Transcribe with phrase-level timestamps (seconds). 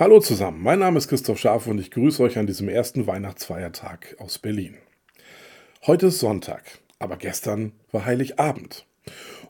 [0.00, 4.14] Hallo zusammen, mein Name ist Christoph Scharf und ich grüße euch an diesem ersten Weihnachtsfeiertag
[4.20, 4.76] aus Berlin.
[5.88, 6.62] Heute ist Sonntag,
[7.00, 8.86] aber gestern war Heiligabend.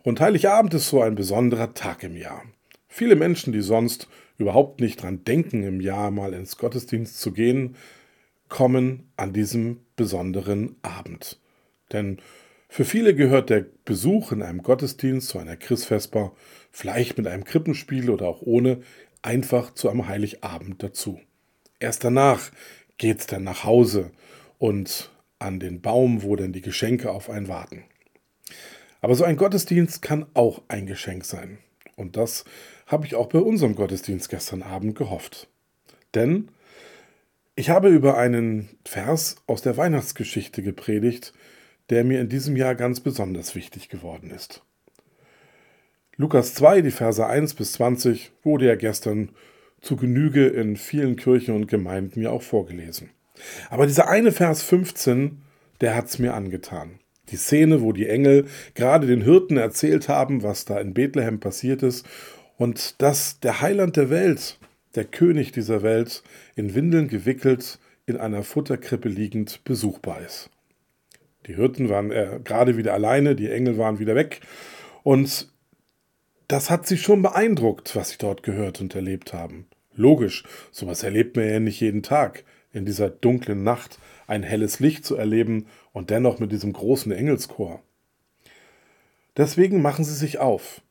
[0.05, 2.45] Und Heiligabend ist so ein besonderer Tag im Jahr.
[2.89, 4.09] Viele Menschen, die sonst
[4.39, 7.77] überhaupt nicht dran denken, im Jahr mal ins Gottesdienst zu gehen,
[8.49, 11.39] kommen an diesem besonderen Abend.
[11.93, 12.23] Denn
[12.71, 16.33] für viele gehört der Besuch in einem Gottesdienst zu einer Christvesper,
[16.71, 18.81] vielleicht mit einem Krippenspiel oder auch ohne,
[19.23, 21.21] einfach zu einem Heiligabend dazu.
[21.81, 22.51] Erst danach
[22.97, 24.11] geht's dann nach Hause
[24.59, 27.85] und an den Baum, wo dann die Geschenke auf einen warten.
[29.01, 31.59] Aber so ein Gottesdienst kann auch ein Geschenk sein.
[31.97, 32.45] Und das
[32.87, 35.49] habe ich auch bei unserem Gottesdienst gestern Abend gehofft.
[36.15, 36.51] Denn
[37.55, 41.33] ich habe über einen Vers aus der Weihnachtsgeschichte gepredigt,
[41.91, 44.63] der mir in diesem Jahr ganz besonders wichtig geworden ist.
[46.21, 49.29] Lukas 2, die Verse 1 bis 20, wurde ja gestern
[49.81, 53.11] zu Genüge in vielen Kirchen und Gemeinden ja auch vorgelesen.
[53.71, 55.41] Aber dieser eine Vers 15,
[55.81, 56.99] der hat es mir angetan.
[57.29, 61.85] Die Szene, wo die Engel gerade den Hirten erzählt haben, was da in Bethlehem passiert
[61.85, 62.05] ist
[62.57, 64.59] und dass der Heiland der Welt,
[64.97, 66.25] der König dieser Welt,
[66.57, 70.51] in Windeln gewickelt, in einer Futterkrippe liegend besuchbar ist.
[71.47, 74.41] Die Hirten waren äh, gerade wieder alleine, die Engel waren wieder weg
[75.05, 75.53] und
[76.49, 79.67] das hat sie schon beeindruckt, was sie dort gehört und erlebt haben.
[79.95, 82.45] Logisch, sowas erlebt man ja nicht jeden Tag.
[82.73, 87.83] In dieser dunklen Nacht ein helles Licht zu erleben und dennoch mit diesem großen Engelschor.
[89.37, 90.83] Deswegen machen sie sich auf.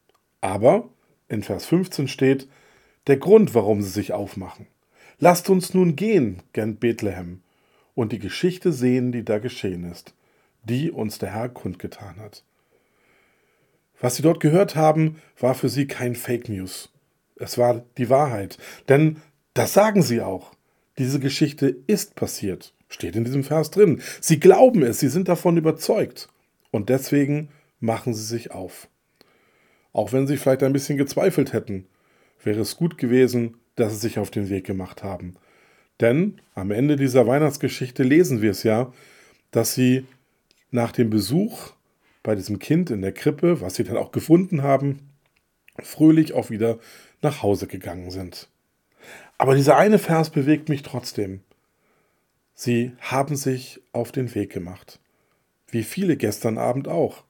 [0.41, 0.89] Aber
[1.27, 2.47] in Vers 15 steht
[3.07, 4.67] der Grund, warum sie sich aufmachen.
[5.19, 7.41] Lasst uns nun gehen, gen Bethlehem,
[7.95, 10.13] und die Geschichte sehen, die da geschehen ist,
[10.63, 12.43] die uns der Herr kundgetan hat.
[13.99, 16.91] Was sie dort gehört haben, war für sie kein Fake News.
[17.35, 18.57] Es war die Wahrheit.
[18.89, 19.17] Denn
[19.53, 20.51] das sagen sie auch.
[20.97, 22.73] Diese Geschichte ist passiert.
[22.89, 24.01] Steht in diesem Vers drin.
[24.21, 26.29] Sie glauben es, sie sind davon überzeugt.
[26.71, 27.49] Und deswegen
[27.79, 28.87] machen sie sich auf.
[29.93, 31.87] Auch wenn sie vielleicht ein bisschen gezweifelt hätten,
[32.43, 35.35] wäre es gut gewesen, dass sie sich auf den Weg gemacht haben.
[35.99, 38.93] Denn am Ende dieser Weihnachtsgeschichte lesen wir es ja,
[39.51, 40.05] dass sie
[40.69, 41.71] nach dem Besuch
[42.27, 44.99] bei diesem Kind in der Krippe, was sie dann auch gefunden haben,
[45.79, 46.77] fröhlich auch wieder
[47.21, 48.49] nach Hause gegangen sind.
[49.37, 51.39] Aber dieser eine Vers bewegt mich trotzdem.
[52.53, 54.99] Sie haben sich auf den Weg gemacht.
[55.71, 57.23] Wie viele gestern Abend auch,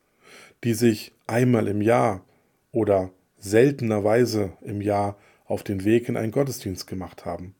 [0.63, 2.25] die sich einmal im Jahr
[2.71, 5.15] oder seltenerweise im Jahr
[5.45, 7.53] auf den Weg in einen Gottesdienst gemacht haben.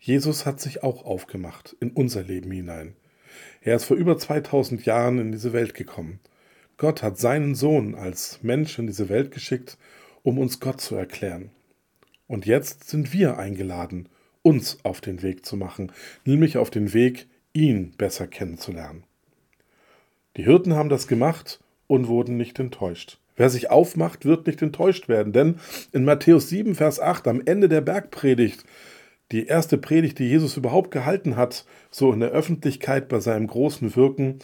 [0.00, 2.96] Jesus hat sich auch aufgemacht in unser Leben hinein.
[3.60, 6.20] Er ist vor über 2000 Jahren in diese Welt gekommen.
[6.76, 9.78] Gott hat seinen Sohn als Mensch in diese Welt geschickt,
[10.22, 11.50] um uns Gott zu erklären.
[12.26, 14.08] Und jetzt sind wir eingeladen,
[14.42, 15.92] uns auf den Weg zu machen,
[16.24, 19.04] nämlich auf den Weg, ihn besser kennenzulernen.
[20.36, 23.18] Die Hirten haben das gemacht und wurden nicht enttäuscht.
[23.36, 25.56] Wer sich aufmacht, wird nicht enttäuscht werden, denn
[25.92, 28.64] in Matthäus 7, Vers 8, am Ende der Bergpredigt,
[29.32, 33.96] die erste Predigt, die Jesus überhaupt gehalten hat, so in der Öffentlichkeit bei seinem großen
[33.96, 34.38] Wirken,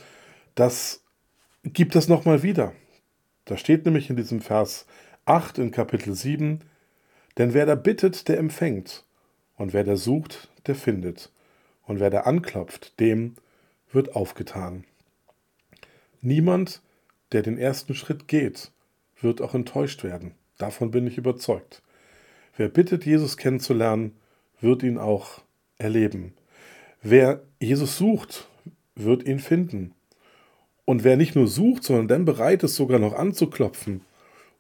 [0.55, 1.05] das
[1.63, 2.73] gibt es nochmal wieder.
[3.45, 4.87] Da steht nämlich in diesem Vers
[5.27, 6.61] 8 in Kapitel 7,
[7.37, 9.05] denn wer da bittet, der empfängt,
[9.57, 11.31] und wer da sucht, der findet,
[11.85, 13.35] und wer da anklopft, dem
[13.93, 14.85] wird aufgetan.
[16.21, 16.83] Niemand,
[17.33, 18.71] der den ersten Schritt geht,
[19.21, 20.35] wird auch enttäuscht werden.
[20.57, 21.83] Davon bin ich überzeugt.
[22.57, 24.17] Wer bittet, Jesus kennenzulernen,
[24.61, 25.43] wird ihn auch
[25.79, 26.35] erleben.
[27.03, 28.49] Wer Jesus sucht,
[28.95, 29.95] wird ihn finden.
[30.85, 34.01] Und wer nicht nur sucht, sondern dann bereit ist, sogar noch anzuklopfen,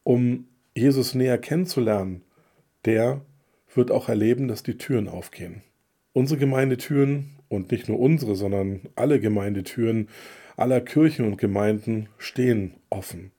[0.05, 2.23] um Jesus näher kennenzulernen,
[2.85, 3.23] der
[3.75, 5.63] wird auch erleben, dass die Türen aufgehen.
[6.13, 10.09] Unsere Gemeindetüren und nicht nur unsere, sondern alle Gemeindetüren
[10.57, 13.31] aller Kirchen und Gemeinden stehen offen.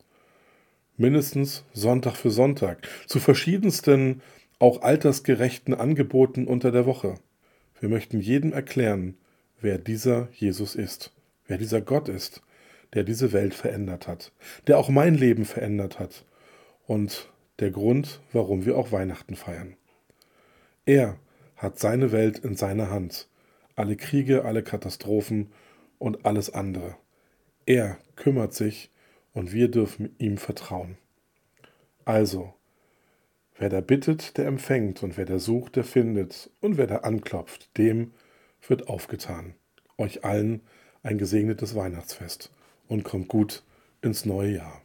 [0.98, 4.22] Mindestens Sonntag für Sonntag, zu verschiedensten,
[4.60, 7.16] auch altersgerechten Angeboten unter der Woche.
[7.80, 9.18] Wir möchten jedem erklären,
[9.62, 11.14] wer dieser Jesus ist,
[11.48, 12.42] wer dieser Gott ist,
[12.94, 14.32] der diese Welt verändert hat,
[14.68, 16.26] der auch mein Leben verändert hat
[16.86, 19.76] und der Grund, warum wir auch Weihnachten feiern.
[20.86, 21.18] Er
[21.56, 23.30] hat seine Welt in seiner Hand,
[23.76, 25.52] alle Kriege, alle Katastrophen
[26.00, 26.96] und alles andere.
[27.66, 28.90] Er kümmert sich
[29.34, 30.98] und wir dürfen ihm vertrauen.
[32.06, 32.54] Also,
[33.60, 37.78] wer da bittet, der empfängt, und wer da sucht, der findet, und wer da anklopft,
[37.78, 38.14] dem
[38.68, 39.54] wird aufgetan.
[39.98, 40.62] Euch allen
[41.04, 42.52] ein gesegnetes Weihnachtsfest
[42.88, 43.64] und kommt gut
[44.02, 44.82] ins neue Jahr.